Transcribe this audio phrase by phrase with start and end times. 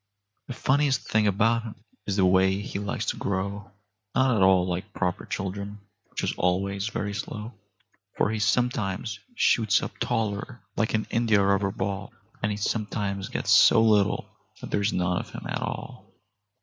[0.47, 1.75] The funniest thing about him
[2.07, 3.69] is the way he likes to grow—
[4.15, 7.53] Not at all like proper children, which is always very slow;
[8.17, 13.51] For he sometimes shoots up taller like an india rubber ball, And he sometimes gets
[13.51, 14.27] so little
[14.59, 16.11] that there's none of him at all.